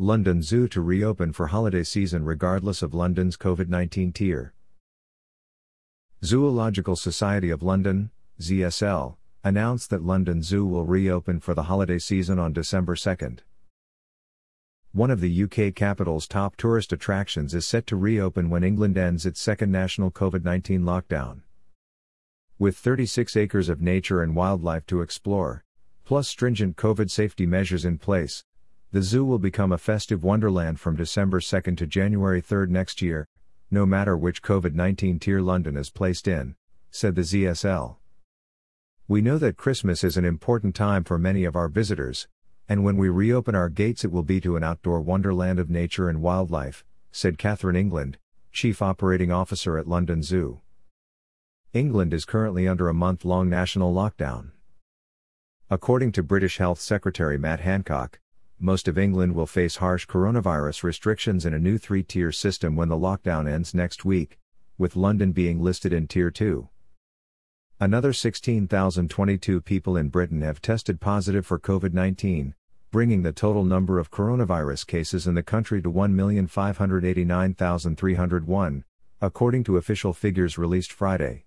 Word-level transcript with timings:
London 0.00 0.42
Zoo 0.42 0.66
to 0.66 0.80
reopen 0.80 1.32
for 1.32 1.46
holiday 1.46 1.84
season 1.84 2.24
regardless 2.24 2.82
of 2.82 2.94
London's 2.94 3.36
COVID 3.36 3.68
19 3.68 4.12
tier. 4.12 4.52
Zoological 6.24 6.96
Society 6.96 7.48
of 7.50 7.62
London, 7.62 8.10
ZSL, 8.40 9.14
announced 9.44 9.90
that 9.90 10.02
London 10.02 10.42
Zoo 10.42 10.66
will 10.66 10.84
reopen 10.84 11.38
for 11.38 11.54
the 11.54 11.64
holiday 11.64 12.00
season 12.00 12.40
on 12.40 12.52
December 12.52 12.96
2nd. 12.96 13.40
One 14.90 15.12
of 15.12 15.20
the 15.20 15.44
UK 15.44 15.72
capital's 15.72 16.26
top 16.26 16.56
tourist 16.56 16.92
attractions 16.92 17.54
is 17.54 17.64
set 17.64 17.86
to 17.86 17.94
reopen 17.94 18.50
when 18.50 18.64
England 18.64 18.98
ends 18.98 19.24
its 19.24 19.40
second 19.40 19.70
national 19.70 20.10
COVID 20.10 20.42
19 20.42 20.82
lockdown. 20.82 21.42
With 22.58 22.76
36 22.76 23.36
acres 23.36 23.68
of 23.68 23.80
nature 23.80 24.24
and 24.24 24.34
wildlife 24.34 24.86
to 24.86 25.02
explore, 25.02 25.62
plus 26.04 26.26
stringent 26.26 26.76
COVID 26.76 27.12
safety 27.12 27.46
measures 27.46 27.84
in 27.84 27.98
place, 27.98 28.44
the 28.94 29.02
zoo 29.02 29.24
will 29.24 29.40
become 29.40 29.72
a 29.72 29.76
festive 29.76 30.22
wonderland 30.22 30.78
from 30.78 30.94
December 30.94 31.40
2 31.40 31.62
to 31.74 31.84
January 31.84 32.40
3 32.40 32.68
next 32.68 33.02
year, 33.02 33.26
no 33.68 33.84
matter 33.84 34.16
which 34.16 34.40
COVID 34.40 34.72
19 34.72 35.18
tier 35.18 35.40
London 35.40 35.76
is 35.76 35.90
placed 35.90 36.28
in, 36.28 36.54
said 36.92 37.16
the 37.16 37.22
ZSL. 37.22 37.96
We 39.08 39.20
know 39.20 39.36
that 39.38 39.56
Christmas 39.56 40.04
is 40.04 40.16
an 40.16 40.24
important 40.24 40.76
time 40.76 41.02
for 41.02 41.18
many 41.18 41.42
of 41.42 41.56
our 41.56 41.66
visitors, 41.66 42.28
and 42.68 42.84
when 42.84 42.96
we 42.96 43.08
reopen 43.08 43.56
our 43.56 43.68
gates, 43.68 44.04
it 44.04 44.12
will 44.12 44.22
be 44.22 44.40
to 44.42 44.54
an 44.54 44.62
outdoor 44.62 45.00
wonderland 45.00 45.58
of 45.58 45.68
nature 45.68 46.08
and 46.08 46.22
wildlife, 46.22 46.84
said 47.10 47.36
Catherine 47.36 47.74
England, 47.74 48.18
Chief 48.52 48.80
Operating 48.80 49.32
Officer 49.32 49.76
at 49.76 49.88
London 49.88 50.22
Zoo. 50.22 50.60
England 51.72 52.14
is 52.14 52.24
currently 52.24 52.68
under 52.68 52.88
a 52.88 52.94
month 52.94 53.24
long 53.24 53.50
national 53.50 53.92
lockdown. 53.92 54.52
According 55.68 56.12
to 56.12 56.22
British 56.22 56.58
Health 56.58 56.80
Secretary 56.80 57.36
Matt 57.36 57.58
Hancock, 57.58 58.20
most 58.64 58.88
of 58.88 58.96
England 58.96 59.34
will 59.34 59.46
face 59.46 59.76
harsh 59.76 60.06
coronavirus 60.06 60.82
restrictions 60.82 61.44
in 61.44 61.52
a 61.52 61.58
new 61.58 61.76
three 61.76 62.02
tier 62.02 62.32
system 62.32 62.74
when 62.74 62.88
the 62.88 62.96
lockdown 62.96 63.46
ends 63.46 63.74
next 63.74 64.06
week, 64.06 64.38
with 64.78 64.96
London 64.96 65.32
being 65.32 65.60
listed 65.60 65.92
in 65.92 66.08
Tier 66.08 66.30
2. 66.30 66.70
Another 67.78 68.14
16,022 68.14 69.60
people 69.60 69.98
in 69.98 70.08
Britain 70.08 70.40
have 70.40 70.62
tested 70.62 70.98
positive 70.98 71.44
for 71.44 71.60
COVID 71.60 71.92
19, 71.92 72.54
bringing 72.90 73.22
the 73.22 73.32
total 73.32 73.64
number 73.64 73.98
of 73.98 74.10
coronavirus 74.10 74.86
cases 74.86 75.26
in 75.26 75.34
the 75.34 75.42
country 75.42 75.82
to 75.82 75.92
1,589,301, 75.92 78.84
according 79.20 79.64
to 79.64 79.76
official 79.76 80.14
figures 80.14 80.56
released 80.56 80.90
Friday. 80.90 81.44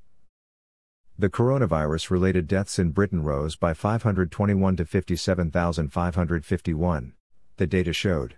The 1.19 1.31
coronavirus 1.31 2.11
related 2.11 2.47
deaths 2.47 2.77
in 2.77 2.91
Britain 2.91 3.23
rose 3.23 3.55
by 3.55 3.73
521 3.73 4.75
to 4.75 4.85
57,551, 4.85 7.13
the 7.55 7.65
data 7.65 7.91
showed. 7.91 8.37